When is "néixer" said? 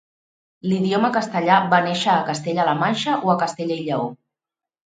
1.89-2.11